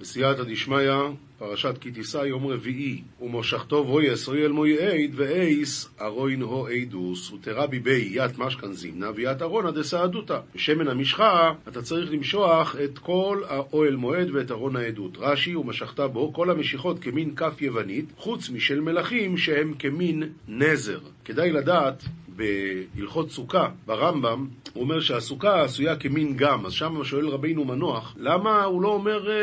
[0.00, 0.92] בסייעתא דשמיא,
[1.38, 7.32] פרשת כי תישא יום רביעי, ומושכתו בויס אוי אל מוי עד, ואייס ארוין הו עדוס,
[7.32, 10.38] ותרבי בי ית משכן זימנה, וית ארונה דסעדותא.
[10.54, 15.16] בשמן המשחה, אתה צריך למשוח את כל האוהל מועד ואת ארון העדות.
[15.18, 20.98] רש"י, ומשכת בו כל המשיכות כמין כף יוונית, חוץ משל מלכים שהם כמין נזר.
[21.24, 22.02] כדאי לדעת
[22.36, 28.64] בהלכות סוכה, ברמב"ם, הוא אומר שהסוכה עשויה כמין גם, אז שם שואל רבינו מנוח, למה
[28.64, 29.34] הוא לא אומר אה,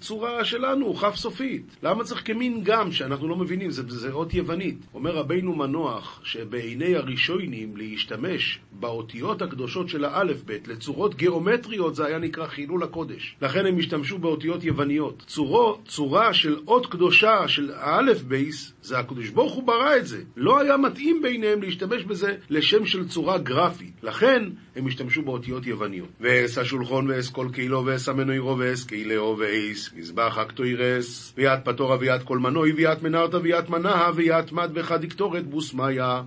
[0.00, 1.76] צורה שלנו, כף סופית?
[1.82, 4.78] למה צריך כמין גם, שאנחנו לא מבינים, זה, זה אות יוונית.
[4.94, 12.46] אומר רבינו מנוח, שבעיני הראשונים להשתמש באותיות הקדושות של האלף-בית לצורות גיאומטריות, זה היה נקרא
[12.46, 13.36] חילול הקודש.
[13.42, 15.22] לכן הם השתמשו באותיות יווניות.
[15.26, 20.22] צורו, צורה של אות קדושה של האלף-בייס, זה הקדוש ברוך הוא ברא את זה.
[20.36, 23.92] לא היה מתאים ביניהם להשתמש בזה לשם של צורה גרפית.
[24.02, 24.42] לכן
[24.76, 26.08] הם השתמשו באותיות יווניות.
[26.20, 32.22] ואס השולחון ואס כל קהילו ואס המנוירו ואס קהילאו ואס מזבח אקטוירס ויד פטורה ויד
[32.22, 36.22] כל מנוי ויד מנרתא ויד מנהה ויד מד בחדיקטורת בוסמיה.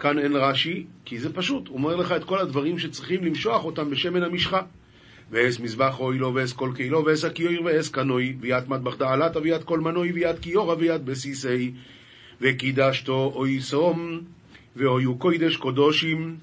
[0.00, 3.90] כאן אין רש"י, כי זה פשוט, הוא אומר לך את כל הדברים שצריכים למשוח אותם
[3.90, 4.60] בשמן המשחה.
[5.30, 9.64] ואס מזבח אוי לו ואס כל קהילו ואס הקיור ואס קנוי ויד מטבח דעלתא ויד
[9.64, 11.72] כל מנוי ויד קיורה ויד בסיסי
[12.40, 14.20] וקידשתו אוי סום
[14.76, 16.36] ואויו קוידש קודושים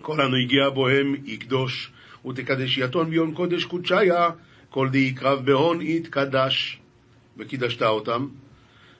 [0.00, 1.92] כל הנגיע בוהם יקדוש
[2.26, 4.30] ותקדש יתון ביום קודש קודשיה
[4.70, 6.78] כל די יקרב בהון יתקדש
[7.36, 8.28] וקידשת אותם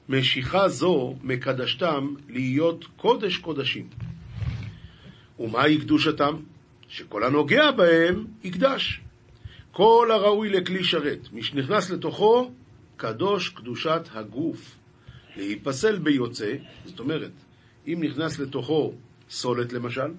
[0.09, 3.89] משיכה זו מקדשתם להיות קודש קודשים
[5.39, 6.37] ומהי קדושתם?
[6.89, 9.01] שכל הנוגע בהם יקדש.
[9.73, 12.51] כל הראוי לכלי שרת, מי שנכנס לתוכו,
[12.97, 14.77] קדוש קדושת הגוף.
[15.37, 17.31] להיפסל ביוצא, זאת אומרת,
[17.89, 18.93] אם נכנס לתוכו
[19.31, 20.11] סולת למשל,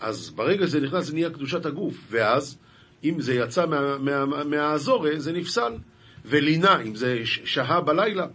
[0.00, 2.58] אז ברגע שזה נכנס זה נהיה קדושת הגוף, ואז
[3.04, 5.72] אם זה יצא מה, מה, מהאזורי זה נפסל,
[6.24, 8.26] ולינה אם זה שהה בלילה,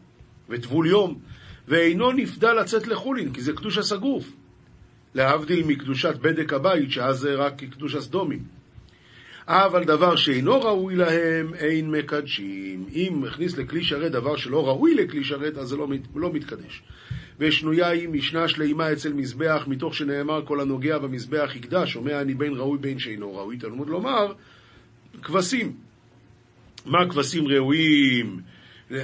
[0.50, 1.20] וטבול יום,
[1.68, 4.32] ואינו נפדה לצאת לחולין, כי זה קדוש הסגוף,
[5.16, 8.44] להבדיל מקדושת בדק הבית, שאז זה רק קדוש הסדומים.
[9.48, 12.86] אבל דבר שאינו ראוי להם, אין מקדשים.
[12.94, 16.84] אם הכניס לכלי שרת דבר שלא ראוי לכלי שרת, אז זה לא, לא מתקדש.
[17.40, 22.54] ושנויה היא משנה שלימה אצל מזבח, מתוך שנאמר כל הנוגע במזבח יקדש, שומע אני בין
[22.54, 23.58] ראוי בין שאינו ראוי.
[23.58, 24.34] תלמוד לומר,
[25.24, 25.76] כבשים.
[26.86, 28.42] מה כבשים ראויים?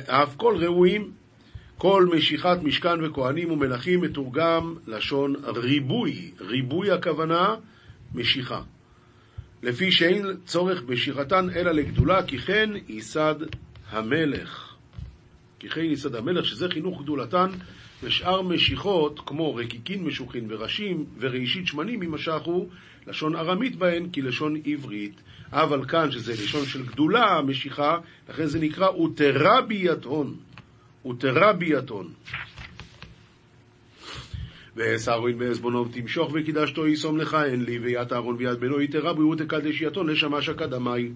[0.08, 1.12] אף כל ראויים.
[1.78, 6.32] כל משיכת משכן וכהנים ומלכים מתורגם לשון ריבוי.
[6.40, 7.56] ריבוי הכוונה
[8.16, 8.62] משיכה.
[9.64, 13.36] לפי שאין צורך בשירתן אלא לגדולה, כי כן ייסד
[13.90, 14.76] המלך.
[15.60, 17.50] כי כן ייסד המלך, שזה חינוך גדולתן,
[18.04, 22.68] ושאר משיכות, כמו רקיקין משוכין וראשים וראשית שמנים, יימשכו
[23.08, 25.22] לשון ארמית בהן, כי לשון עברית.
[25.52, 27.98] אבל כאן, שזה לשון של גדולה, המשיכה,
[28.30, 30.36] לכן זה נקרא אוטרביאטון.
[31.06, 32.14] אוטרביאטון.
[34.76, 39.38] ואעש אהרון בעזבונו תמשוך וקידשתו ישום לך אין לי ויד אהרון ויד בנו יתרה בריאות
[39.38, 41.12] תקדש יתון לשמש אקדמי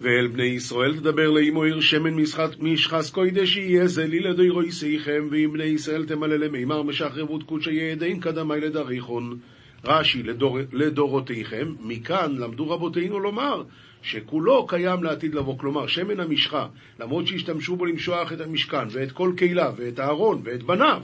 [0.00, 2.14] ואל בני ישראל תדבר לאמו עיר שמן
[2.60, 8.60] משחס קוידש יהיה זה לי לדוירויסיכם ואם בני ישראל תמלא למימר משחרבות קודשא יהדין קדמי
[8.60, 9.38] לדריכון
[9.84, 13.62] רש"י לדור, לדורותיכם מכאן למדו רבותינו לומר
[14.02, 15.58] שכולו קיים לעתיד לבוא.
[15.58, 16.66] כלומר, שמן המשחה,
[17.00, 21.02] למרות שהשתמשו בו למשוח את המשכן, ואת כל קהילה, ואת הארון, ואת בניו,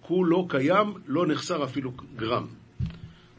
[0.00, 2.46] כולו קיים, לא נחסר אפילו גרם.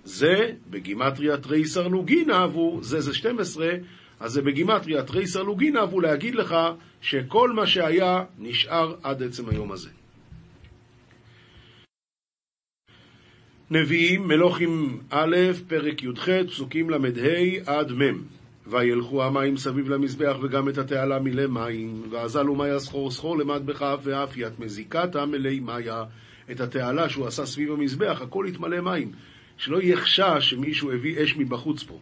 [0.04, 3.68] זה בגימטריה תריסר לוגינה אבו, זה זה 12,
[4.24, 6.56] אז זה בגימטריה תריסר לוגינה אבו להגיד לך
[7.02, 9.90] שכל מה שהיה נשאר עד עצם היום הזה.
[13.72, 15.36] נביאים, מלוכים א',
[15.68, 16.98] פרק י"ח, פסוקים ל"ה
[17.66, 18.24] עד מ'.
[18.68, 24.38] וילכו המים סביב למזבח וגם את התעלה מילא מים, ואזלו מיה סחור סחור למטבחה ואף
[24.38, 26.04] ית מזיקתה מלא מיה.
[26.52, 29.12] את התעלה שהוא עשה סביב המזבח, הכל התמלא מים.
[29.58, 32.00] שלא יחשש שמישהו הביא אש מבחוץ פה.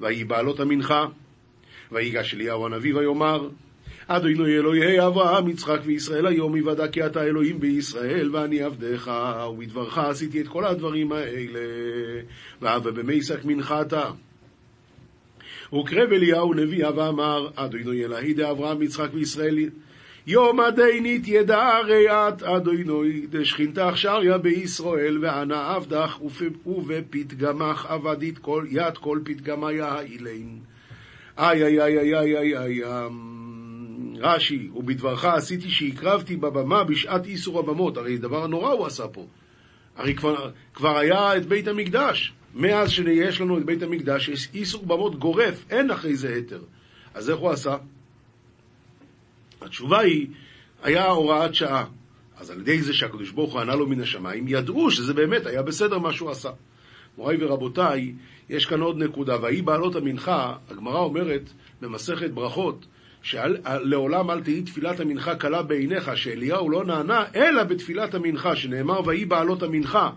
[0.00, 1.06] ויהי בעלות המנחה,
[1.92, 3.48] ויגש אליהו הנביא ויאמר,
[4.06, 9.10] אדוני אלוהי אברהם, יצחק וישראל היום יוודע כי אתה אלוהים בישראל ואני עבדך
[9.50, 11.60] ובדברך עשיתי את כל הדברים האלה
[12.62, 14.10] ואבא במיסק מנחתה
[15.72, 19.58] וקרב אליהו נביאה ואמר, אדוני אלוהי דאברהם, יצחק וישראל,
[20.26, 26.18] יום הדינית ידע ריאת אדוני דשכינתך שריה בישראל, ואנה עבדך
[26.66, 30.58] ובפתגמך עבדית כל יד כל פתגמיה האילין.
[31.40, 32.82] איי איי איי איי איי איי איי
[34.20, 39.26] רש"י, ובדברך עשיתי שהקרבתי בבמה בשעת איסור הבמות, הרי דבר נורא הוא עשה פה.
[39.96, 42.32] הרי כבר, כבר היה את בית המקדש.
[42.54, 46.60] מאז שיש לנו את בית המקדש, יש איסור במות גורף, אין אחרי זה היתר.
[47.14, 47.76] אז איך הוא עשה?
[49.60, 50.26] התשובה היא,
[50.82, 51.84] היה הוראת שעה.
[52.36, 55.62] אז על ידי זה שהקדוש ברוך הוא ענה לו מן השמיים, ידעו שזה באמת היה
[55.62, 56.50] בסדר מה שהוא עשה.
[57.18, 58.12] מוריי ורבותיי,
[58.50, 61.50] יש כאן עוד נקודה, ויהי בעלות המנחה, הגמרא אומרת
[61.80, 62.86] במסכת ברכות,
[63.22, 69.24] שלעולם אל תהי תפילת המנחה קלה בעיניך, שאליהו לא נענה, אלא בתפילת המנחה, שנאמר ויהי
[69.24, 70.10] בעלות המנחה.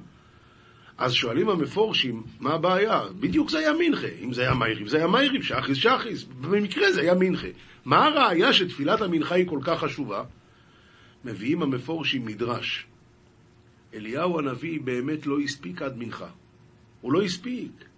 [0.97, 3.01] אז שואלים המפורשים, מה הבעיה?
[3.19, 4.07] בדיוק זה היה מנחה.
[4.23, 6.23] אם זה היה מייריב, זה היה מייריב, שחיס, שחיס.
[6.23, 7.47] במקרה זה היה מנחה.
[7.85, 10.23] מה הראיה שתפילת המנחה היא כל כך חשובה?
[11.25, 12.85] מביאים המפורשים מדרש.
[13.93, 16.27] אליהו הנביא באמת לא הספיק עד מנחה.
[17.01, 17.92] הוא לא הספיק.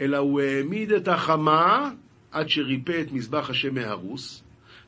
[0.00, 1.90] אלא הוא העמיד את החמה
[2.30, 4.42] עד שריפא את מזבח השם מהרוס,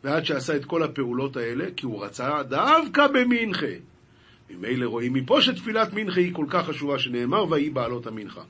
[0.05, 3.67] ועד שעשה את כל הפעולות האלה, כי הוא רצה דווקא במנחה.
[4.51, 8.43] ממילא רואים מפה שתפילת מנחה היא כל כך חשובה, שנאמר, ויהי בעלות המנחה.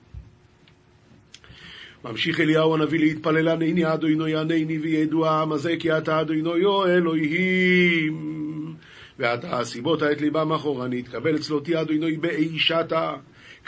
[2.04, 8.38] ממשיך אליהו הנביא להתפלל ענני אדוני ענני וידוע העם הזה כי אתה אדוני אלוהים
[9.18, 13.14] ואתה הסיבות את ליבם אחורנית קבל אצלותי אדוני באישתה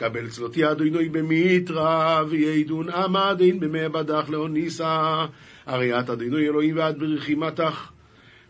[0.01, 5.27] קבל צלותי אדוני במיתרא, וידון עמדין במי בדח לאוניסה.
[5.67, 7.91] הרי את אדוני אלוהים ועד ברחימתך.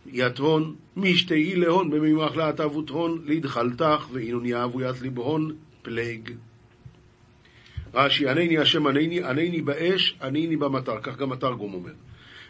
[0.07, 6.31] יתרון, משתהי להון במימח להטבות הון, להדחלתך, ואינון יאהבו ית ליבהון פלג.
[7.95, 11.93] רש"י, ענני השם ענני, ענני באש, ענני במטר, כך גם התרגום אומר.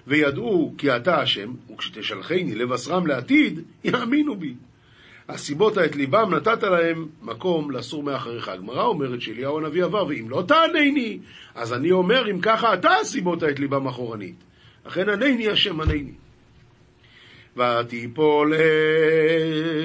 [0.06, 4.54] וידעו כי אתה השם, וכשתשלחני לבשרם לעתיד, יאמינו בי.
[5.30, 8.48] הסיבות את ליבם נתת להם מקום לסור מאחריך.
[8.48, 11.18] הגמרא אומרת שאליהו הנביא עבר, ואם לא תענני,
[11.54, 14.34] אז אני אומר, אם ככה אתה הסיבות את ליבם אחורנית.
[14.86, 16.12] לכן ענני השם ענני.
[17.56, 18.54] ותיפול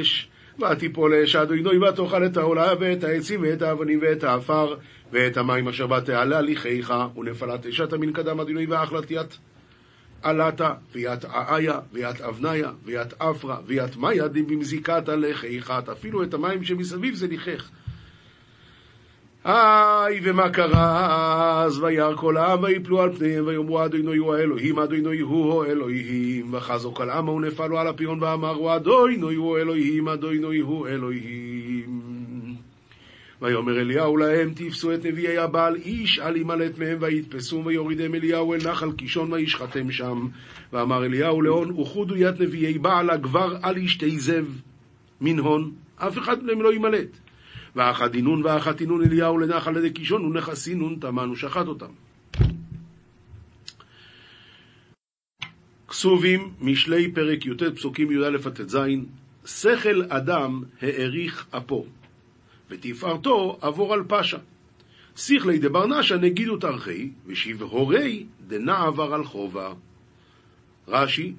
[0.01, 4.75] אש, ותיפול אש אדוני ותאכל את העולה ואת העצים ואת האבנים ואת העפר
[5.11, 9.37] ואת המים אשר בתעלה הליכיך ונפלת אשת המין קדם אדוני ואכלתיית
[10.25, 17.15] עלתה, וית איה, וית אבניה, וית אפרה, וית מאיה דבמזיקת הלכיכת, אפילו את המים שמסביב
[17.15, 17.69] זה ליחך.
[19.43, 21.79] היי, ומה קרה אז?
[21.79, 26.53] וירא כל העם ויפלו על פניהם ויאמרו אדוני הוא האלוהים, אדוני הוא אלוהים.
[26.53, 32.14] וחזו כל עמה ונפלו על הפיון ואמרו אדוני הוא אלוהים, אדוני הוא אלוהים.
[33.41, 38.71] ויאמר אליהו להם תפסו את נביאי הבעל איש אל ימלט מהם ויתפסום ויורידם אליהו אל
[38.71, 40.27] נחל קישון וישחטם שם.
[40.73, 44.45] ואמר אליהו להון וחודו יד נביאי בעל הגבר אל ישתי זב
[45.21, 47.17] מן הון אף אחד מהם לא ימלט.
[47.75, 51.91] ואחד אינון ואחת אינון אליהו לנחל ידי קישון ונכסינון תמן ושחט אותם.
[55.89, 58.77] כסובים משלי פרק י"ט פסוקים י"א עד ט"ז
[59.45, 61.85] שכל אדם האריך אפו
[62.69, 64.37] ותפארתו עבור על פשע.
[65.15, 69.73] שיחלי דברנשה נגידו תרחי, ושיב הורי דנעבר על חובה.
[70.87, 71.33] רש"י,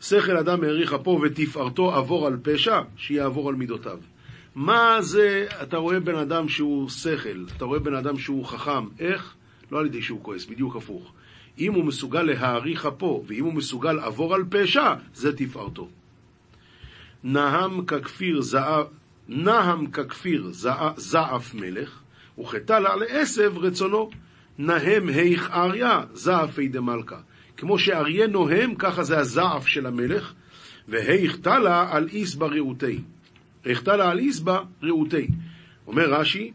[0.00, 3.98] שכל אדם האריך אפו ותפארתו עבור על פשע, שיעבור על מידותיו.
[4.54, 9.34] מה זה, אתה רואה בן אדם שהוא שכל, אתה רואה בן אדם שהוא חכם, איך?
[9.72, 11.12] לא על ידי שהוא כועס, בדיוק הפוך.
[11.58, 15.88] אם הוא מסוגל להאריך אפו, ואם הוא מסוגל עבור על פשע, זה תפארתו.
[17.24, 18.86] נהם ככפיר זהב,
[19.28, 20.50] נהם ככפיר
[20.96, 22.00] זעף מלך,
[22.38, 24.10] וכתלה לעשב רצונו.
[24.58, 27.20] נהם היך אריה, זעפי דמלכה.
[27.56, 30.32] כמו שאריה נוהם, ככה זה הזעף של המלך,
[30.88, 33.00] והיך תלה על איסבא רעותי.
[33.64, 35.26] היך תלה על איסבא רעותי.
[35.86, 36.52] אומר רש"י,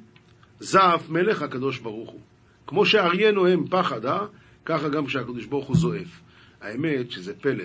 [0.60, 2.22] זעף מלך הקדוש ברוך הוא.
[2.68, 4.26] כמו שאריה נוהם פחד, אה?
[4.66, 6.22] ככה גם כשהקדוש ברוך הוא זועף.
[6.62, 7.64] האמת שזה פלא.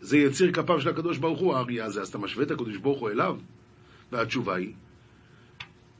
[0.00, 3.00] זה יציר כפיו של הקדוש ברוך הוא, האריה הזה, אז אתה משווה את הקדוש ברוך
[3.00, 3.36] הוא אליו?
[4.12, 4.72] והתשובה היא,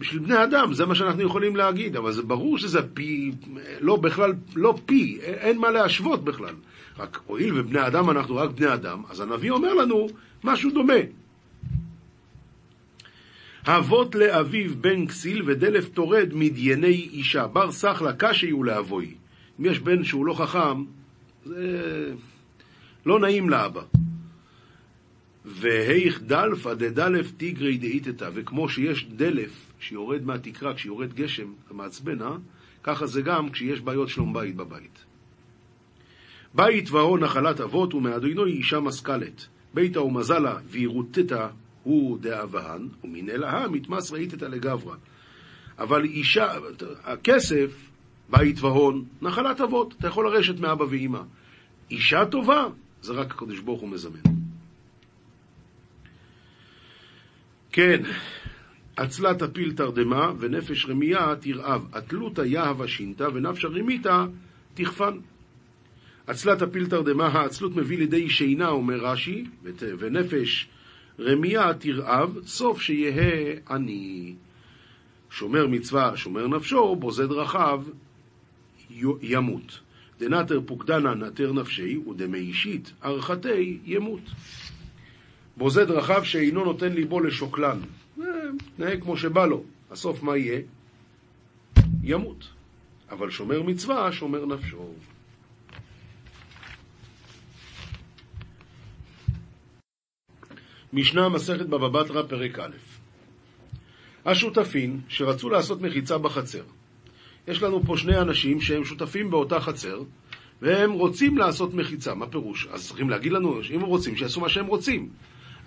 [0.01, 3.33] בשביל בני אדם, זה מה שאנחנו יכולים להגיד, אבל זה ברור שזה פי,
[3.81, 6.55] לא בכלל, לא פי, אין מה להשוות בכלל.
[6.99, 10.09] רק הואיל ובני אדם אנחנו רק בני אדם, אז הנביא אומר לנו
[10.45, 10.95] משהו דומה.
[13.67, 19.15] אבות לאביו בן כסיל ודלף טורד מדייני אישה, בר סחלה קשי הוא לאבוי.
[19.61, 20.85] אם יש בן שהוא לא חכם,
[21.45, 22.13] זה
[23.07, 23.83] לא נעים לאבא.
[25.49, 32.37] והיך דלפא דדלף תיגרי דאיתתא, וכמו שיש דלף שיורד מהתקרה כשיורד גשם, זה מעצבן, אה?
[32.83, 35.05] ככה זה גם כשיש בעיות שלום בית בבית.
[36.55, 39.47] בית והון נחלת אבות ומאדוני אישה משכלת.
[39.75, 41.49] ביתה ומזלה וירותתא
[41.83, 44.97] הוא דאבהן, ומן אלאה מתמס ראיתתא לגברא.
[45.79, 46.53] אבל אישה,
[47.05, 47.91] הכסף,
[48.31, 51.21] בית והון, נחלת אבות, אתה יכול לרשת מאבא ואימא.
[51.91, 52.67] אישה טובה,
[53.03, 54.28] זה רק הקדוש ברוך הוא מזמן.
[57.79, 58.03] כן,
[58.97, 61.87] עצלה תפיל תרדמה ונפש רמייה תרעב.
[61.93, 64.25] התלותא יהבה שינתא ונפשה רמיתא
[64.75, 65.19] תכפן.
[66.27, 69.45] עצלה תפיל תרדמה, העצלות מביא לידי שינה, אומר רש"י,
[69.99, 70.69] ונפש
[71.21, 74.35] רמייה תרעב, סוף שיהא עני.
[75.31, 77.85] שומר מצווה, שומר נפשו, בוזה דרכיו,
[79.23, 79.81] ימות.
[80.21, 84.23] דנתר פוקדנה נתר נפשי, ודמי אישית ארכתי ימות.
[85.59, 87.79] בוזה דרכיו שאינו נותן ליבו לשוקלן.
[88.79, 89.63] נהג כמו שבא לו.
[89.91, 90.61] הסוף מה יהיה?
[92.03, 92.49] ימות.
[93.11, 94.95] אבל שומר מצווה, שומר נפשו.
[100.93, 102.77] משנה מסכת בבא בתרא, פרק א'.
[104.25, 106.63] השותפים שרצו לעשות מחיצה בחצר.
[107.49, 110.03] יש לנו פה שני אנשים שהם שותפים באותה חצר,
[110.63, 112.15] והם רוצים לעשות מחיצה.
[112.15, 112.67] מה פירוש?
[112.67, 115.09] אז צריכים להגיד לנו, אם הם רוצים, שיעשו מה שהם רוצים.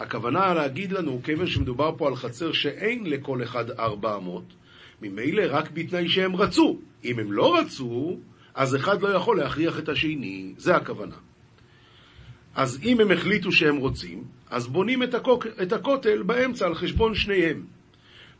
[0.01, 4.43] הכוונה להגיד לנו, כיוון שמדובר פה על חצר שאין לכל אחד ארבע אמות,
[5.01, 6.79] ממילא רק בתנאי שהם רצו.
[7.05, 8.17] אם הם לא רצו,
[8.55, 11.15] אז אחד לא יכול להכריח את השני, זה הכוונה.
[12.55, 17.15] אז אם הם החליטו שהם רוצים, אז בונים את, הקוק, את הכותל באמצע על חשבון
[17.15, 17.65] שניהם.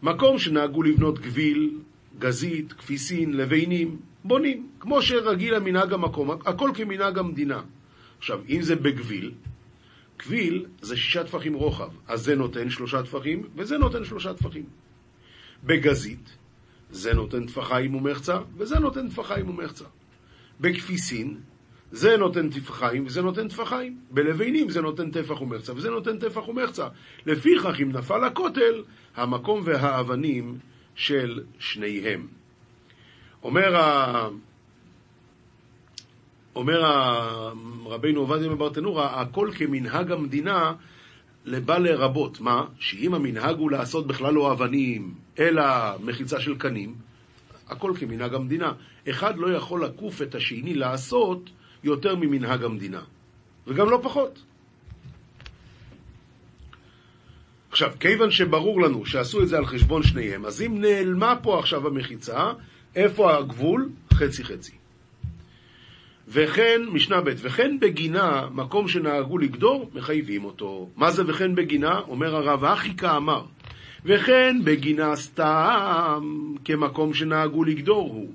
[0.03, 1.77] מקום שנהגו לבנות גביל,
[2.20, 7.62] גזית, כפיסין, לביינים, בונים, כמו שרגיל המנהג המקום, הכל כמנהג המדינה.
[8.18, 9.32] עכשיו, אם זה בגביל,
[10.22, 14.66] גביל זה שישה טפחים רוחב, אז זה נותן שלושה טפחים, וזה נותן שלושה טפחים.
[15.63, 16.38] בגזית,
[16.90, 19.86] זה נותן טפחיים ומחצה, וזה נותן טפחיים ומחצה.
[20.60, 21.38] בכפיסין,
[21.92, 24.00] זה נותן טפחיים וזה נותן טפחיים.
[24.12, 26.88] בלבנים זה נותן טפח ומחצה וזה נותן טפח ומחצה.
[27.25, 28.84] לפיכך, אם נפל הכותל,
[29.16, 30.58] המקום והאבנים
[30.96, 32.28] של שניהם.
[33.44, 34.30] אומר, ה...
[36.55, 36.81] אומר
[37.86, 40.74] רבינו עובדיה מברטנורה, הכל כמנהג המדינה
[41.46, 42.39] לבא לרבות.
[42.39, 42.65] מה?
[42.79, 45.63] שאם המנהג הוא לעשות בכלל לא אבנים, אלא
[46.03, 46.96] מחיצה של קנים,
[47.67, 48.74] הכל כמנהג המדינה.
[49.10, 51.50] אחד לא יכול לקוף את השני לעשות
[51.84, 53.01] יותר ממנהג המדינה,
[53.67, 54.43] וגם לא פחות.
[57.72, 61.88] עכשיו, כיוון שברור לנו שעשו את זה על חשבון שניהם, אז אם נעלמה פה עכשיו
[61.88, 62.51] המחיצה,
[62.96, 63.89] איפה הגבול?
[64.13, 64.81] חצי חצי.
[66.34, 70.90] וכן, משנה ב', וכן בגינה, מקום שנהגו לגדור, מחייבים אותו.
[70.96, 72.00] מה זה וכן בגינה?
[72.00, 73.44] אומר הרב אחיקה אמר,
[74.06, 78.32] וכן בגינה סתם, כמקום שנהגו לגדור הוא.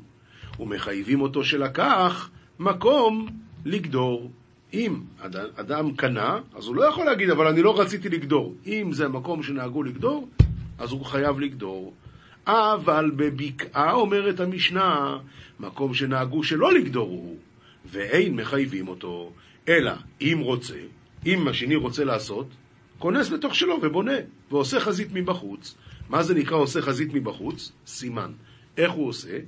[0.60, 3.26] ומחייבים אותו שלקח מקום
[3.64, 4.30] לגדור.
[4.74, 5.00] אם
[5.56, 8.54] אדם קנה, אז הוא לא יכול להגיד, אבל אני לא רציתי לגדור.
[8.66, 10.28] אם זה מקום שנהגו לגדור,
[10.78, 11.94] אז הוא חייב לגדור.
[12.46, 15.18] אבל בבקעה, אומרת המשנה,
[15.60, 17.36] מקום שנהגו שלא לגדור הוא,
[17.90, 19.32] ואין מחייבים אותו,
[19.68, 20.78] אלא אם רוצה,
[21.26, 22.46] אם השני רוצה לעשות,
[22.98, 24.16] כונס לתוך שלו ובונה,
[24.50, 25.74] ועושה חזית מבחוץ.
[26.08, 27.72] מה זה נקרא עושה חזית מבחוץ?
[27.86, 28.32] סימן.
[28.76, 29.38] איך הוא עושה?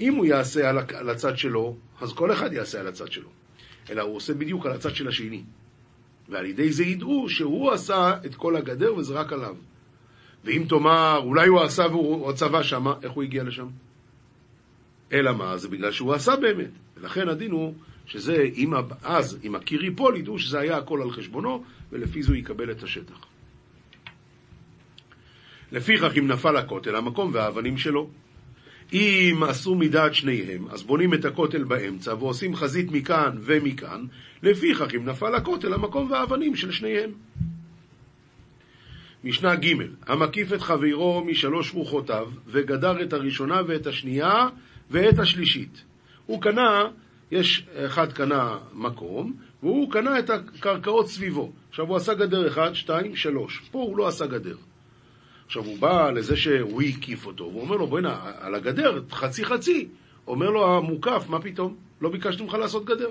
[0.00, 3.28] אם הוא יעשה על הצד שלו, אז כל אחד יעשה על הצד שלו.
[3.90, 5.42] אלא הוא עושה בדיוק על הצד של השני.
[6.28, 9.56] ועל ידי זה ידעו שהוא עשה את כל הגדר וזה רק עליו.
[10.44, 13.66] ואם תאמר, אולי הוא עשה והוא צבע שמה, איך הוא הגיע לשם?
[15.12, 15.56] אלא מה?
[15.56, 16.70] זה בגלל שהוא עשה באמת.
[16.96, 17.74] ולכן הדין הוא
[18.06, 18.72] שזה, אם,
[19.02, 22.82] אז, אם הקיר ייפול, ידעו שזה היה הכל על חשבונו, ולפי זה הוא יקבל את
[22.82, 23.26] השטח.
[25.72, 28.10] לפיכך, אם נפל הכותל, המקום והאבנים שלו.
[28.92, 34.04] אם עשו מדעת שניהם, אז בונים את הכותל באמצע ועושים חזית מכאן ומכאן,
[34.42, 37.10] לפיכך אם נפל הכותל, המקום והאבנים של שניהם.
[39.24, 39.74] משנה ג'
[40.06, 44.48] המקיף את חברו משלוש רוחותיו, וגדר את הראשונה ואת השנייה
[44.90, 45.84] ואת השלישית.
[46.26, 46.84] הוא קנה,
[47.30, 51.52] יש, אחד קנה מקום, והוא קנה את הקרקעות סביבו.
[51.68, 53.62] עכשיו הוא עשה גדר אחד, שתיים, שלוש.
[53.70, 54.56] פה הוא לא עשה גדר.
[55.46, 59.88] עכשיו הוא בא לזה שהוא הקיף אותו, והוא אומר לו, בוא'נה, על הגדר, חצי חצי.
[60.26, 61.76] אומר לו המוקף, מה פתאום?
[62.00, 63.10] לא ביקשתי ממך לעשות גדר.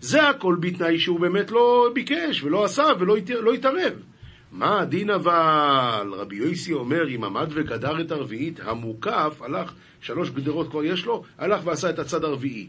[0.00, 3.92] זה הכל בתנאי שהוא באמת לא ביקש ולא עשה ולא לא התערב.
[4.52, 6.12] מה הדין אבל?
[6.12, 11.24] רבי יויסי אומר, אם עמד וגדר את הרביעית, המוקף הלך, שלוש גדרות כבר יש לו,
[11.38, 12.68] הלך ועשה את הצד הרביעי.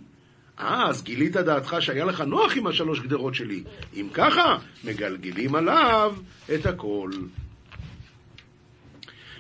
[0.59, 3.63] אה, אז גילית דעתך שהיה לך נוח עם השלוש גדרות שלי.
[3.95, 6.15] אם ככה, מגלגלים עליו
[6.55, 7.11] את הכל.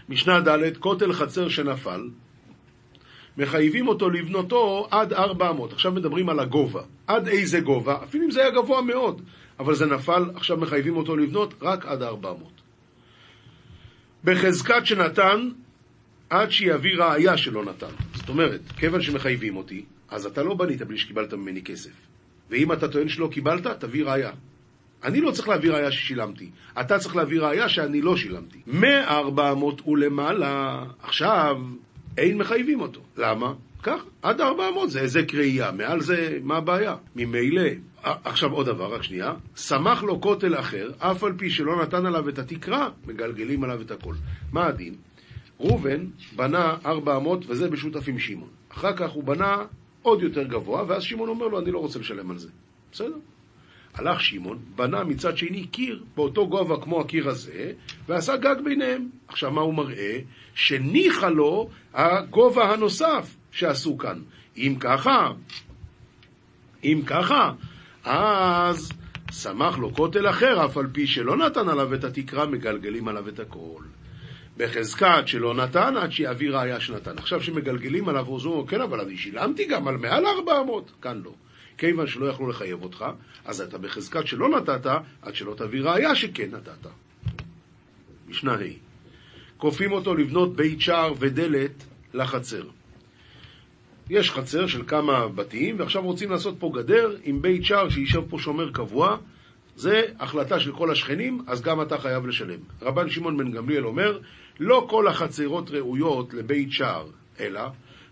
[0.09, 2.09] משנה ד' כותל חצר שנפל,
[3.37, 5.73] מחייבים אותו לבנותו עד ארבע אמות.
[5.73, 6.81] עכשיו מדברים על הגובה.
[7.07, 7.97] עד איזה גובה?
[8.03, 9.21] אפילו אם זה היה גבוה מאוד,
[9.61, 12.61] אבל זה נפל, עכשיו מחייבים אותו לבנות רק עד ארבע אמות.
[14.23, 15.49] בחזקת שנתן,
[16.29, 17.93] עד שיביא ראייה שלא נתן.
[18.13, 21.91] זאת אומרת, כיוון שמחייבים אותי, אז אתה לא בנית בלי שקיבלת ממני כסף.
[22.49, 24.31] ואם אתה טוען שלא קיבלת, תביא ראייה.
[25.03, 26.49] אני לא צריך להביא ראייה ששילמתי,
[26.79, 28.61] אתה צריך להביא ראייה שאני לא שילמתי.
[28.67, 31.55] מ-400 ולמעלה, עכשיו
[32.17, 33.01] אין מחייבים אותו.
[33.17, 33.53] למה?
[33.83, 36.95] כך, עד 400 זה איזה קריאה, מעל זה מה הבעיה?
[37.15, 37.69] ממילא.
[38.03, 39.33] עכשיו עוד דבר, רק שנייה.
[39.55, 43.91] שמח לו כותל אחר, אף על פי שלא נתן עליו את התקרה, מגלגלים עליו את
[43.91, 44.13] הכל.
[44.51, 44.95] מה הדין?
[45.59, 48.49] ראובן בנה 400 וזה בשותף עם שמעון.
[48.69, 49.57] אחר כך הוא בנה
[50.01, 52.49] עוד יותר גבוה, ואז שמעון אומר לו, אני לא רוצה לשלם על זה.
[52.91, 53.17] בסדר?
[53.93, 57.71] הלך שמעון, בנה מצד שני קיר באותו גובה כמו הקיר הזה,
[58.07, 59.09] ועשה גג ביניהם.
[59.27, 60.19] עכשיו, מה הוא מראה?
[60.53, 64.19] שניחא לו הגובה הנוסף שעשו כאן.
[64.57, 65.31] אם ככה,
[66.83, 67.51] אם ככה,
[68.03, 68.91] אז
[69.31, 73.39] שמח לו כותל אחר, אף על פי שלא נתן עליו את התקרה, מגלגלים עליו את
[73.39, 73.83] הכל.
[74.57, 77.17] בחזקת שלא נתן, עד שיביא ראיה שנתן.
[77.17, 80.91] עכשיו שמגלגלים עליו, הוא אומר, כן, אבל אני שילמתי גם על מעל 400.
[81.01, 81.33] כאן לא.
[81.77, 83.05] כיוון שלא יכלו לחייב אותך,
[83.45, 84.85] אז אתה בחזקת שלא נתת,
[85.21, 86.87] עד שלא תביא ראיה שכן נתת.
[88.27, 88.91] משנה ה'
[89.57, 92.63] כופים אותו לבנות בית שער ודלת לחצר.
[94.11, 98.39] יש חצר של כמה בתים, ועכשיו רוצים לעשות פה גדר עם בית שער שישב פה
[98.39, 99.17] שומר קבוע.
[99.75, 102.59] זה החלטה של כל השכנים, אז גם אתה חייב לשלם.
[102.81, 104.19] רבן שמעון בן גמליאל אומר,
[104.59, 107.07] לא כל החצרות ראויות לבית שער,
[107.39, 107.61] אלא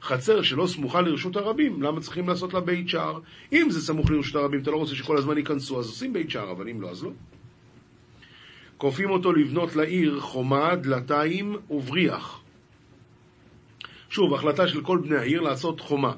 [0.02, 3.20] חצר שלא סמוכה לרשות הרבים, למה צריכים לעשות לה בית שער?
[3.54, 6.52] אם זה סמוך לרשות הרבים, אתה לא רוצה שכל הזמן ייכנסו, אז עושים בית שער,
[6.52, 7.12] אבל אם לא, אז לא.
[8.78, 12.42] כופים אותו לבנות לעיר חומה, דלתיים ובריח.
[14.10, 16.14] שוב, החלטה של כל בני העיר לעשות חומה.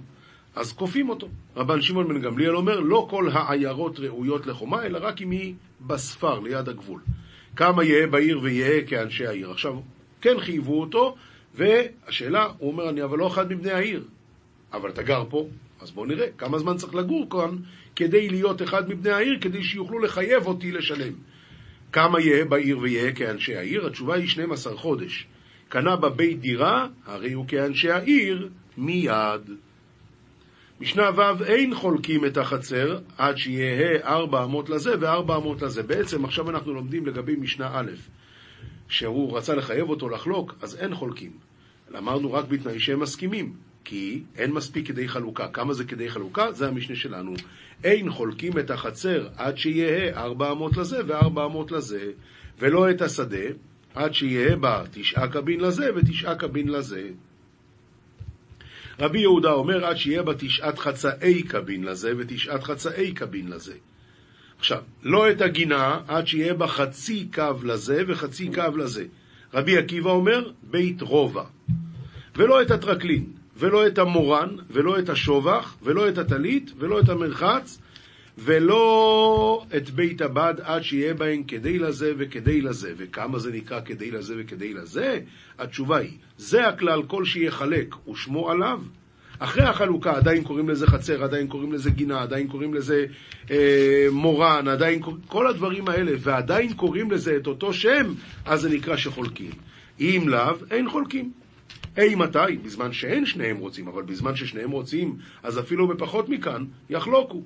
[0.56, 1.28] אז כופים אותו.
[1.56, 6.40] רבן שמעון בן גמליאל אומר, לא כל העיירות ראויות לחומה, אלא רק אם היא בספר,
[6.40, 7.02] ליד הגבול.
[7.56, 9.52] כמה יהיה בעיר ויהיה כאנשי העיר.
[9.52, 9.74] עכשיו,
[10.22, 11.16] כן חייבו אותו,
[11.56, 14.04] והשאלה, הוא אומר, אני אבל לא אחד מבני העיר.
[14.74, 15.48] אבל אתה גר פה,
[15.82, 17.58] אז בוא נראה כמה זמן צריך לגור כאן
[17.96, 21.14] כדי להיות אחד מבני העיר, כדי שיוכלו לחייב אותי לשלם.
[21.92, 23.88] כמה יהיה בעיר ויהיה כאנשי העיר?
[23.88, 25.28] התשובה היא 12 חודש.
[25.72, 29.52] קנה בבית דירה, הרי הוא כאנשי העיר מיד.
[30.82, 35.84] משנה ו' אין חולקים את החצר עד שיהא ארבע אמות לזה וארבע אמות לזה.
[35.84, 37.92] בעצם עכשיו אנחנו לומדים לגבי משנה א',
[38.90, 41.32] שהוא רצה לחייב אותו לחלוק, אז אין חולקים.
[41.98, 45.48] אמרנו רק בתנאי שהם מסכימים, כי אין מספיק כדי חלוקה.
[45.48, 46.52] כמה זה כדי חלוקה?
[46.52, 47.34] זה המשנה שלנו.
[47.84, 52.12] אין חולקים את החצר עד שיהא ארבע אמות לזה וארבע אמות לזה,
[52.60, 53.48] ולא את השדה
[53.96, 57.10] עד שיהא בה תשעה קבין לזה ותשעה קבין לזה.
[59.00, 63.74] רבי יהודה אומר עד שיהיה בה תשעת חצאי קבין לזה ותשעת חצאי קבין לזה.
[64.60, 69.06] עכשיו, לא את הגינה עד שיהיה בה חצי קו לזה וחצי קו לזה.
[69.54, 71.44] רבי עקיבא אומר בית רובע.
[72.36, 73.26] ולא את הטרקלין,
[73.58, 77.80] ולא את המורן, ולא את השובח, ולא את הטלית, ולא את המרחץ,
[78.38, 82.94] ולא את בית הבד עד שיהיה בהן כדי לזה וכדי לזה.
[82.98, 85.20] וכמה זה נקרא כדי לזה וכדי לזה?
[85.60, 88.82] התשובה היא, זה הכלל כל שיחלק ושמו עליו.
[89.40, 93.06] אחרי החלוקה עדיין קוראים לזה חצר, עדיין קוראים לזה גינה, עדיין קוראים לזה
[93.52, 98.14] אה, מורן, עדיין כל הדברים האלה, ועדיין קוראים לזה את אותו שם,
[98.46, 99.52] אז זה נקרא שחולקים.
[100.00, 101.32] אם לאו, אין חולקים.
[101.98, 102.58] אי מתי?
[102.64, 107.42] בזמן שאין שניהם רוצים, אבל בזמן ששניהם רוצים, אז אפילו בפחות מכאן, יחלוקו.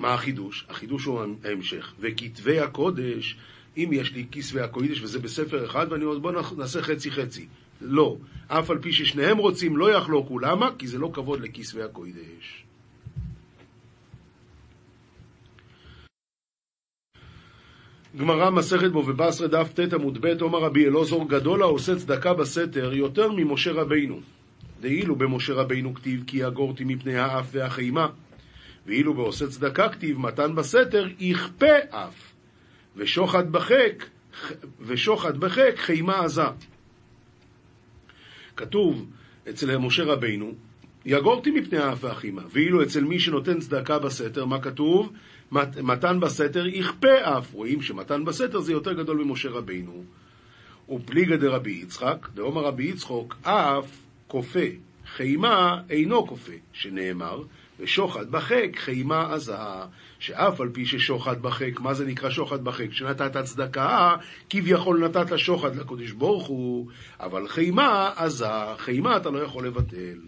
[0.00, 0.66] מה החידוש?
[0.68, 1.92] החידוש הוא ההמשך.
[2.00, 3.36] וכתבי הקודש,
[3.76, 7.46] אם יש לי כסבי הקודש וזה בספר אחד, ואני אומר בוא נעשה חצי חצי.
[7.80, 8.16] לא.
[8.48, 10.38] אף על פי ששניהם רוצים לא יחלוקו.
[10.38, 10.70] למה?
[10.78, 12.64] כי זה לא כבוד לכסבי הקודש.
[18.16, 22.92] גמרא מסכת בו ובסרי דף ט עמוד ב אומר רבי אלעזור גדול העושה צדקה בסתר
[22.92, 24.20] יותר ממשה רבינו.
[24.80, 28.08] דאילו במשה רבינו כתיב כי יגורתי מפני האף והחימה
[28.86, 32.32] ואילו בעושה צדקה כתיב מתן בסתר יכפה אף
[32.96, 34.04] ושוחד בחק
[34.80, 36.42] ושוחד בחק חימה עזה
[38.56, 39.06] כתוב
[39.48, 40.52] אצל משה רבינו,
[41.04, 42.42] יגורתי מפני האף והחימה.
[42.52, 45.12] ואילו אצל מי שנותן צדקה בסתר, מה כתוב?
[45.52, 47.54] מת, מתן בסתר יכפה אף.
[47.54, 50.04] רואים שמתן בסתר זה יותר גדול ממשה רבינו.
[50.90, 54.66] ופליגא דרבי יצחק, דאמר רבי יצחוק, אף כופה,
[55.06, 57.42] חימה אינו כופה, שנאמר,
[57.80, 59.56] ושוחד בחק חימה עזה,
[60.18, 62.92] שאף על פי ששוחד בחק, מה זה נקרא שוחד בחק?
[62.92, 64.16] שנתת צדקה,
[64.50, 66.88] כביכול נתת שוחד לקדוש ברוך הוא,
[67.20, 70.18] אבל חימה עזה, חימה אתה לא יכול לבטל.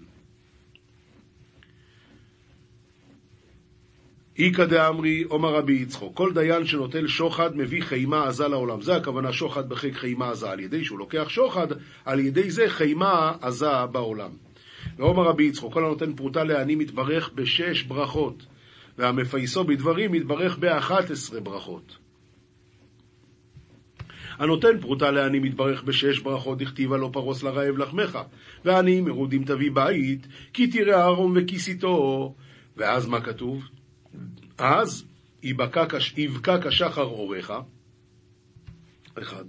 [4.39, 8.83] איכא דאמרי, עומר רבי יצחוק, כל דיין שנוטל שוחד מביא חימה עזה לעולם.
[8.83, 11.67] זה הכוונה שוחד בחק חימה עזה, על ידי שהוא לוקח שוחד,
[12.05, 14.31] על ידי זה חימה עזה בעולם.
[14.97, 18.47] ועומר רבי יצחוק, כל הנותן פרוטה לעני מתברך בשש ברכות.
[18.99, 21.97] והמפייסו בדברים יתברך באחת עשרה ברכות.
[24.39, 28.19] הנותן פרוטה לעני מתברך בשש ברכות, דכתיבה לא פרוס לרעב לחמך,
[28.65, 32.35] ועני מרודים תביא בית, כי תראה אהרון וכיסיתו.
[32.77, 33.69] ואז מה כתוב?
[34.59, 35.05] אז
[35.43, 35.85] יבקע
[36.69, 37.51] כשחר אורך,
[39.19, 39.45] אחד,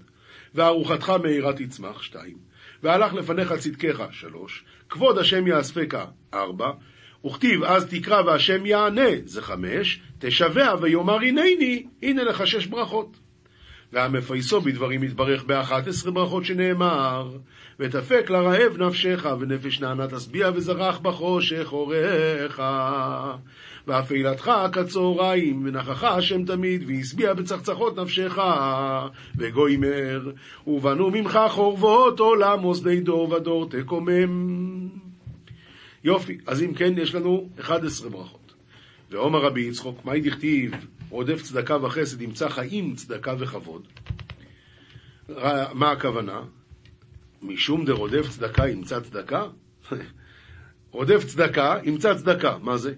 [0.56, 2.38] וארוחתך מהירה תצמח, שתיים,
[2.84, 6.72] והלך לפניך צדקך, שלוש, כבוד השם יאספך, ארבע,
[7.26, 13.17] וכתיב אז תקרא והשם יענה, זה חמש, תשבע ויאמר הנני, הנה לך שש ברכות.
[13.93, 17.38] והמפייסו בדברים יתברך באחת עשרה ברכות שנאמר,
[17.80, 22.60] ותפק לרעב נפשך, ונפש נענה תשביע וזרח בחושך אורך.
[23.88, 28.38] ואפלתך כצהריים, ונחך השם תמיד, והשביע בצחצחות נפשך,
[29.38, 30.32] וגוימר,
[30.67, 34.89] ובנו ממך חורבות עולם, אוזני דור ודור תקומם.
[36.04, 38.54] יופי, אז אם כן, יש לנו 11 ברכות.
[39.10, 40.72] ועומר רבי יצחוק, מהי דכתיב,
[41.10, 43.88] רודף צדקה וחסד, ימצא חיים, צדקה וכבוד.
[45.74, 46.41] מה הכוונה?
[47.41, 49.43] משום דרודף צדקה ימצא צדקה?
[50.91, 52.93] רודף צדקה ימצא צדקה, מה זה?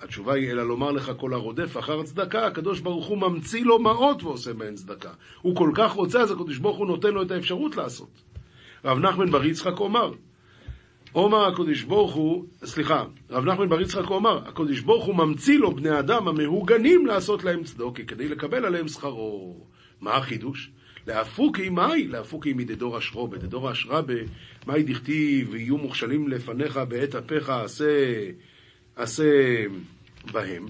[0.00, 4.22] התשובה היא, אלא לומר לך כל הרודף אחר צדקה, הקדוש ברוך הוא ממציא לו מעות
[4.22, 5.10] ועושה בהן צדקה.
[5.42, 8.22] הוא כל כך רוצה, אז הקדוש ברוך הוא נותן לו את האפשרות לעשות.
[8.84, 10.12] רב נחמן בר יצחק אומר,
[11.14, 15.76] אומר הקדוש ברוך הוא, סליחה, רב נחמן בר יצחק אומר, הקדוש ברוך הוא ממציא לו
[15.76, 19.56] בני אדם המהוגנים לעשות להם צדוקי, כדי לקבל עליהם שכרו.
[20.00, 20.70] מה החידוש?
[21.06, 27.84] להפוקי מאי, להפוקי מדדור אשרו, בדדור אשרה במאי דכתיב, ויהיו מוכשלים לפניך בעת אפיך עשה,
[28.98, 29.64] עשה
[30.32, 30.66] בהם.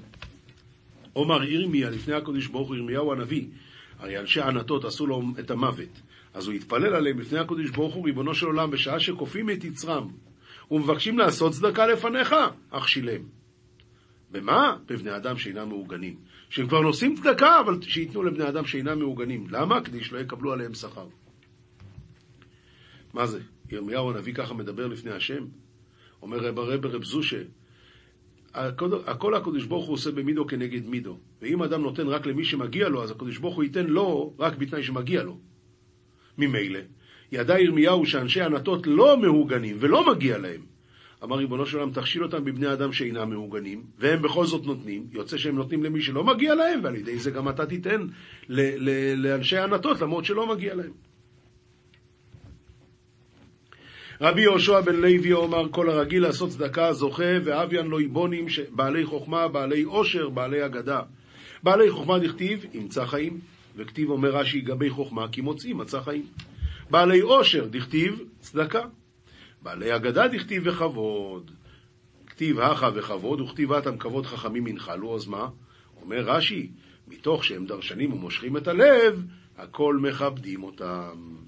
[1.16, 3.46] אומר ירמיה, לפני הקדוש ברוך הוא, ירמיהו הנביא,
[3.98, 6.00] הרי אנשי ענתות עשו לו את המוות.
[6.34, 10.08] אז הוא יתפלל עליהם לפני הקדוש ברוך הוא, ריבונו של עולם, בשעה שכופים את יצרם,
[10.70, 12.34] ומבקשים לעשות צדקה לפניך,
[12.70, 13.22] אך שילם.
[14.30, 14.76] במה?
[14.86, 16.16] בבני אדם שאינם מעוגנים.
[16.50, 19.46] שהם כבר נושאים צדקה, אבל שייתנו לבני אדם שאינם מעוגנים.
[19.50, 19.80] למה?
[19.80, 21.06] כדי שלא יקבלו עליהם שכר.
[23.14, 23.40] מה זה?
[23.70, 25.44] ירמיהו הנביא ככה מדבר לפני השם?
[26.22, 27.42] אומר רב הרב רב זושה,
[28.54, 31.16] הכל הקדוש ברוך הוא עושה במידו כנגד מידו.
[31.42, 34.82] ואם אדם נותן רק למי שמגיע לו, אז הקדוש ברוך הוא ייתן לו רק בתנאי
[34.82, 35.38] שמגיע לו.
[36.38, 36.78] ממילא,
[37.32, 40.60] ידע ירמיהו שאנשי ענתות לא מהוגנים ולא מגיע להם.
[41.24, 45.36] אמר ריבונו של עולם, תכשיל אותם בבני אדם שאינם מהוגנים, והם בכל זאת נותנים, יוצא
[45.36, 48.06] שהם נותנים למי שלא מגיע להם, ועל ידי זה גם אתה תיתן
[49.16, 50.92] לאנשי ענתות, למרות שלא מגיע להם.
[54.20, 59.48] רבי יהושע בן לוי אומר, כל הרגיל לעשות צדקה זוכה, ואביין לא יבונים, בעלי חוכמה,
[59.48, 61.00] בעלי עושר, בעלי אגדה.
[61.62, 63.40] בעלי חוכמה דכתיב, ימצא חיים,
[63.76, 66.26] וכתיב אומר רש"י, גבי חוכמה, כי מוצאים מצא חיים.
[66.90, 68.82] בעלי עושר דכתיב, צדקה.
[69.62, 71.50] בעלי אגדה דכתיב וכבוד.
[72.26, 75.48] כתיב הכה וכבוד, וכתיב אתם כבוד חכמים ינחלו, אז מה?
[76.02, 76.70] אומר רש"י,
[77.08, 79.22] מתוך שהם דרשנים ומושכים את הלב,
[79.58, 81.47] הכל מכבדים אותם.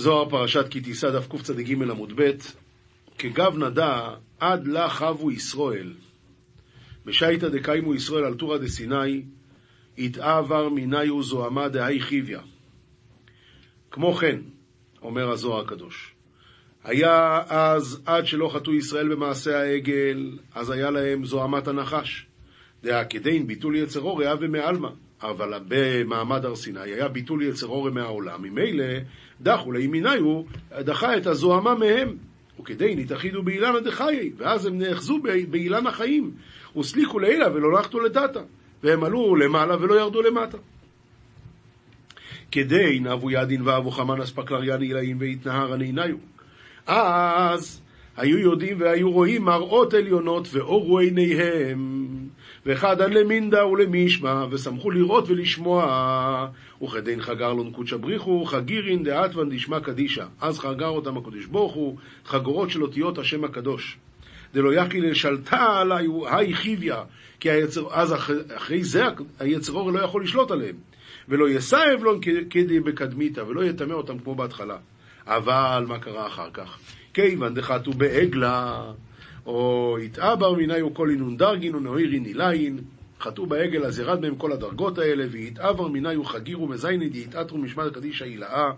[0.00, 2.30] זוהר פרשת כי תישא דף קצ"ג עמוד ב'
[3.18, 4.08] כגב נדע
[4.40, 5.92] עד לה חבו ישראל
[7.04, 9.22] בשייטא דקיימו ישראל על טורא דסיני
[9.96, 12.40] יתעבר מיניו זוהמה דהי חיביה
[13.90, 14.40] כמו כן,
[15.02, 16.14] אומר הזוהר הקדוש,
[16.84, 22.26] היה אז, עד שלא חטאו ישראל במעשה העגל, אז היה להם זוהמת הנחש.
[22.82, 24.88] דעה כדין ביטול יצר אוריה ומעלמא.
[25.22, 28.84] אבל במעמד הר סיני היה ביטול יצר אוריה מהעולם, ממילא
[29.40, 30.42] דחו לימיניו,
[30.80, 32.16] דחה את הזוהמה מהם.
[32.60, 35.18] וכדי נתאחידו באילנה דחיי, ואז הם נאחזו
[35.50, 36.30] באילן החיים,
[36.76, 38.40] וסליקו לעילה ולא נחתו לדתא,
[38.82, 40.58] והם עלו למעלה ולא ירדו למטה.
[42.50, 46.16] כדי נאבו ידין ואבו חמן אספקלריאן עילאים ויתנהר הנעיניו.
[46.86, 47.82] אז
[48.16, 52.08] היו יודעים והיו רואים מראות עליונות ואורו עיניהם.
[52.66, 56.48] וחדא למינדה ולמישמע, ושמחו לראות ולשמוע.
[56.82, 60.24] וכדין חגר לו נקודשא בריחו, חגירין דאתוון דשמע קדישא.
[60.40, 61.96] אז חגר אותם הקדוש ברוך הוא,
[62.26, 63.98] חגורות של אותיות השם הקדוש.
[64.54, 67.02] דלא יכי לשלטה עלי, היי חיביה,
[67.40, 69.04] כי היצר, אז אחרי, אחרי זה
[69.38, 70.76] היצר אור לא יכול לשלוט עליהם.
[71.28, 72.20] ולא יסאב לון
[72.50, 74.76] כדי בקדמיתא, ולא יטמא אותם כמו בהתחלה.
[75.26, 76.78] אבל מה קרה אחר כך?
[77.14, 78.92] כיוון דחתו בעגלה,
[79.46, 81.74] או יתעבר מיניו כל אינון דרגין
[82.26, 82.78] אילין,
[83.20, 88.24] חטאו בעגל אז ירד מהם כל הדרגות האלה, ויתעבר מיניו חגירו מזייני דיתעתרו משמע קדישא
[88.24, 88.70] הילאה,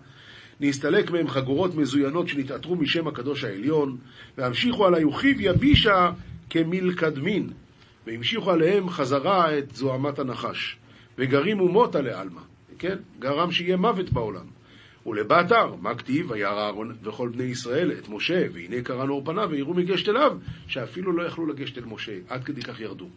[0.61, 3.97] נסתלק מהם חגורות מזוינות שנתעטרו משם הקדוש העליון,
[4.39, 6.11] והמשיכו על היוכיב יבישה
[6.51, 7.51] כמלקדמין,
[8.07, 10.77] והמשיכו עליהם חזרה את זוהמת הנחש.
[11.19, 12.41] וגרים אומותה לעלמא,
[12.79, 12.97] כן?
[13.19, 14.62] גרם שיהיה מוות בעולם.
[15.07, 16.31] ולבתר, מה כתיב?
[16.31, 21.13] וירא אהרון וכל בני ישראל את משה, והנה קרן אור פניו ויראו מגשת אליו, שאפילו
[21.13, 23.09] לא יכלו לגשת אל משה, עד כדי כך ירדו.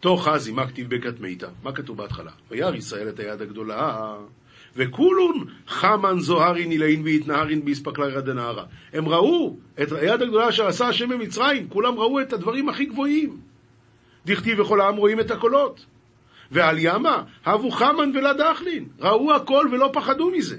[0.00, 1.48] תוך חזי, מה כתיב בקת מיתה?
[1.62, 2.30] מה כתוב בהתחלה?
[2.50, 4.16] וירא ישראל את היד הגדולה,
[4.76, 8.64] וכולון חמן זוהרין אילאין והתנהרין באספקלריה דנהרה.
[8.92, 13.36] הם ראו את היד הגדולה שעשה השם במצרים, כולם ראו את הדברים הכי גבוהים.
[14.26, 15.86] דכתיב וכל העם רואים את הקולות.
[16.54, 18.88] ועל ימה, הבו חמן ולדחלין.
[19.00, 20.58] ראו הכל ולא פחדו מזה.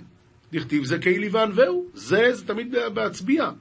[0.51, 1.85] דכתיב זה כאילו וענווהו.
[1.93, 3.51] זה, זה תמיד בהצביע.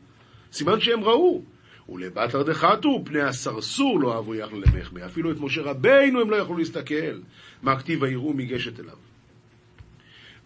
[0.53, 1.43] סימן שהם ראו.
[1.89, 5.07] ולבתר דחתו, פני הסרסור לא אהבו יכלו למחמא.
[5.07, 7.21] אפילו את משה רבינו הם לא יכלו להסתכל.
[7.63, 8.97] מה כתיב ויראו מגשת אליו.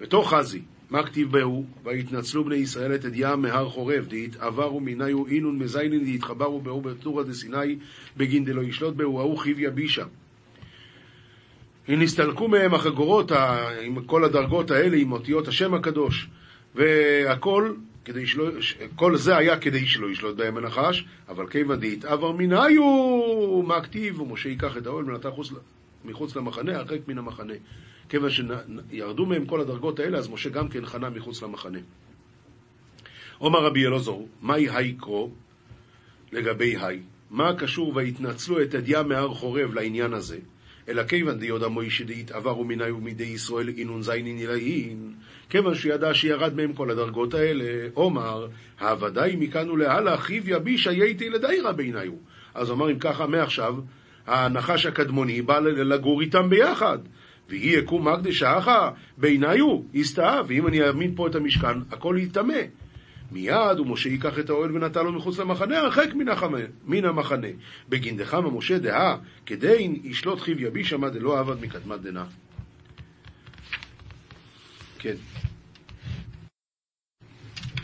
[0.00, 1.64] בתוך חזי, מה כתיב בהו?
[1.84, 7.76] ויתנצלו בני ישראל את אדיה מהר חורב, דהתעברו מיניו אינון מזיינין דהתחברו בהו בתורא דסיני
[8.16, 10.04] בגין דלא ישלוט בהו ההוא חיב יבישה.
[11.96, 13.32] נסתלקו מהם החגורות
[13.82, 16.28] עם כל הדרגות האלה, עם אותיות השם הקדוש,
[16.74, 17.72] והכל
[18.04, 18.44] כדי שלא,
[18.96, 24.20] כל זה היה כדי שלא ישלוט בהם הנחש, אבל כיוון דהתעבר מניו, מה כתיב?
[24.20, 25.28] ומשה ייקח את האוהל ונתן
[26.04, 27.54] מחוץ למחנה, הרחק מן המחנה.
[28.08, 31.78] כיוון שירדו מהם כל הדרגות האלה, אז משה גם כן חנה מחוץ למחנה.
[33.38, 35.30] עומר רבי אלעזור, מהי היי קרו
[36.32, 37.00] לגבי היי?
[37.30, 40.38] מה קשור ויתנצלו את אדיה מהר חורב לעניין הזה?
[40.88, 45.12] אלא כיוון דיודע מוישה דהתעברו מיני ומידי ישראל אינון זיינין אלאין,
[45.50, 48.46] כיוון שידע שירד מהם כל הדרגות האלה, עומר,
[48.80, 52.12] הוודאי מכאן ולהלאה חיב יבישה ייתי לדיירא בעיניו.
[52.54, 53.74] אז אמר אם ככה מעכשיו,
[54.26, 56.98] הנחש הקדמוני בא לגור איתם ביחד.
[57.48, 62.60] ויהי יקום מקדשה אחא בעיניו, יסתאב, ואם אני אעמיד פה את המשכן, הכל יטמא.
[63.32, 67.48] מיד ומשה ייקח את האוהל ונתן לו מחוץ למחנה, הרחק מן, החמה, מן המחנה.
[67.88, 72.24] בגין דחמה משה דהה, כדין ישלוט חיב יביש עמד דלא עבד מקדמת דנא.
[74.98, 75.14] כן.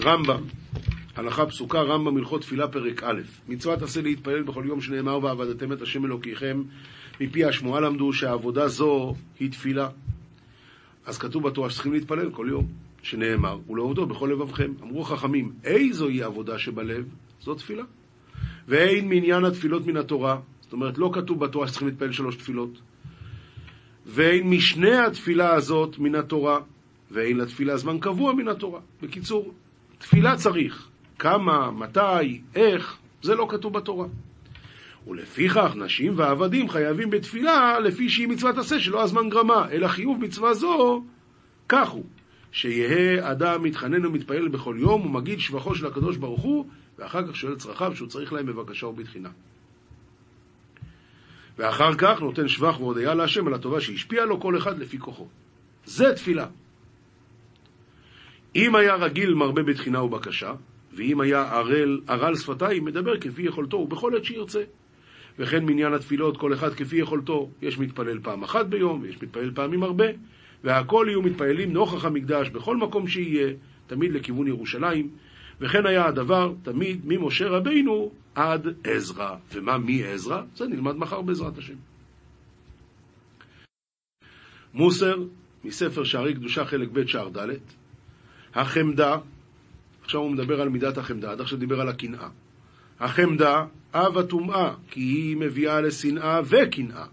[0.01, 0.43] רמב"ם,
[1.17, 5.83] הלכה פסוקה, רמב"ם הלכות תפילה פרק א', מצוות עשה להתפלל בכל יום שנאמר ועבדתם את
[5.83, 6.63] השם אלוקיכם
[7.21, 9.89] מפי השמועה למדו שעבודה זו היא תפילה.
[11.07, 12.67] אז כתוב בתורה שצריכים להתפלל כל יום,
[13.05, 14.73] שנאמר, ולעובדו בכל לבבכם.
[14.83, 17.05] אמרו חכמים, איזוהי עבודה שבלב?
[17.41, 17.85] זו תפילה.
[18.69, 22.81] ואין מעניין התפילות מן התורה, זאת אומרת, לא כתוב בתורה שצריכים להתפלל שלוש תפילות.
[24.07, 26.59] ואין משנה התפילה הזאת מן התורה,
[27.11, 28.81] ואין לתפילה זמן קבוע מן התורה.
[29.03, 29.53] בקיצור,
[29.99, 30.89] תפילה צריך.
[31.19, 34.07] כמה, מתי, איך, זה לא כתוב בתורה.
[35.07, 40.55] ולפיכך נשים ועבדים חייבים בתפילה לפי שהיא מצוות עשה שלא הזמן גרמה, אלא חיוב מצווה
[40.55, 41.05] זו,
[41.69, 42.05] כך הוא,
[42.55, 46.67] שיהא אדם מתחנן ומתפעל בכל יום ומגיד שבחו של הקדוש ברוך הוא,
[46.99, 49.29] ואחר כך שואל צרכיו שהוא צריך להם בבקשה ובתחינה.
[51.59, 55.29] ואחר כך נותן שבח והודיה להשם על הטובה שהשפיעה לו כל אחד לפי כוחו.
[55.85, 56.47] זה תפילה.
[58.57, 60.55] אם היה רגיל מרבה בתחינה ובקשה,
[60.93, 64.63] ואם היה ערל, ערל שפתיים, מדבר כפי יכולתו ובכל עת שירצה.
[65.39, 67.51] וכן מניין התפילות, כל אחד כפי יכולתו.
[67.63, 70.05] יש מתפלל פעם אחת ביום, ויש מתפלל פעמים הרבה,
[70.65, 73.53] והכל יהיו מתפללים נוכח המקדש בכל מקום שיהיה,
[73.87, 75.09] תמיד לכיוון ירושלים.
[75.61, 79.37] וכן היה הדבר תמיד ממשה רבינו עד עזרא.
[79.53, 80.43] ומה מעזרא?
[80.57, 81.75] זה נלמד מחר בעזרת השם.
[84.75, 85.17] מוסר,
[85.65, 87.49] מספר שערי קדושה חלק ב' שער ד',
[88.55, 89.17] החמדה,
[90.03, 92.29] עכשיו הוא מדבר על מידת החמדה, עד עכשיו דיבר על הקנאה.
[93.01, 97.07] החמדה, אב הטומאה, כי היא מביאה לשנאה וקנאה,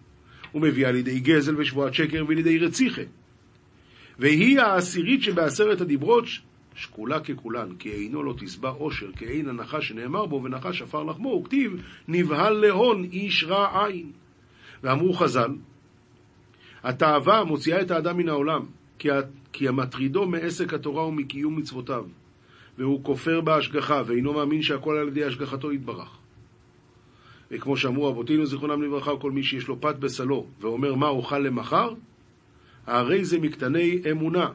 [0.55, 3.01] ומביאה לידי גזל ושבועת שקר ולידי רציחה.
[4.21, 6.25] והיא העשירית שבעשרת הדיברות
[6.75, 11.29] שקולה ככולן, כי אינו לא תשבע עושר, כי אין הנחש שנאמר בו, ונחש עפר לחמו,
[11.29, 14.11] וכתיב, נבהל להון איש רע עין.
[14.83, 15.55] ואמרו חז"ל,
[16.83, 18.65] התאווה מוציאה את האדם מן העולם,
[19.53, 22.05] כי המטרידו מעסק התורה ומקיום מצוותיו.
[22.77, 26.17] והוא כופר בהשגחה, ואינו מאמין שהכל על ידי השגחתו יתברך.
[27.51, 31.93] וכמו שאמרו אבותינו זיכרונם לברכה, כל מי שיש לו פת בסלו, ואומר מה אוכל למחר,
[32.87, 34.49] הרי זה מקטני אמונה,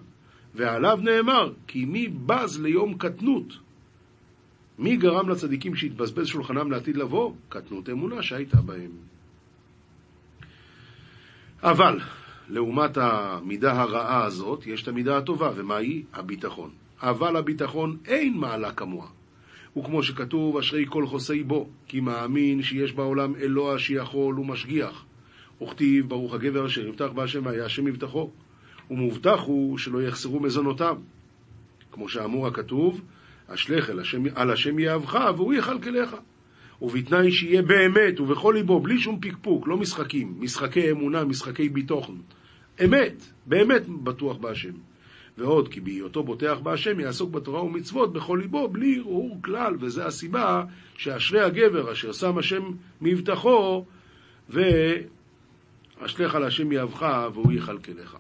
[0.55, 3.53] ועליו נאמר, כי מי בז ליום קטנות?
[4.79, 7.33] מי גרם לצדיקים שהתבזבז שולחנם לעתיד לבוא?
[7.49, 8.91] קטנות אמונה שהייתה בהם.
[11.63, 12.01] אבל,
[12.49, 16.05] לעומת המידה הרעה הזאת, יש את המידה הטובה, ומה היא?
[16.13, 16.71] הביטחון.
[17.01, 19.07] אבל הביטחון אין מעלה כמוה.
[19.79, 25.06] וכמו שכתוב, אשרי כל חוסי בו, כי מאמין שיש בעולם אלוה שיכול ומשגיח.
[25.63, 28.31] וכתיב, ברוך הגבר אשר יבטח בהשם והיה השם מבטחו.
[28.91, 30.97] ומובטח הוא שלא יחסרו מזונותיו.
[31.93, 33.01] כמו שאמור הכתוב,
[33.49, 36.17] אשלך השם, על השם יאהבך והוא יכלכלך.
[36.83, 42.13] ובתנאי שיהיה באמת ובכל ליבו, בלי שום פקפוק, לא משחקים, משחקי אמונה, משחקי ביטוחן.
[42.85, 44.73] אמת, באמת בטוח בהשם.
[45.39, 50.65] ועוד, כי בהיותו בוטח בהשם יעסוק בתורה ומצוות בכל ליבו, בלי ערעור כלל, וזו הסיבה
[50.97, 52.63] שאשרי הגבר אשר שם השם
[53.01, 53.85] מבטחו,
[56.01, 58.17] ואשליך על השם יהבך, והוא יכלכלך.